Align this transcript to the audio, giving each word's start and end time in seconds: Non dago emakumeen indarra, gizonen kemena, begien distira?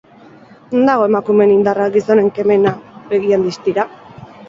Non 0.71 0.87
dago 0.91 1.03
emakumeen 1.09 1.53
indarra, 1.57 1.91
gizonen 1.99 2.35
kemena, 2.41 2.75
begien 3.15 3.51
distira? 3.51 3.91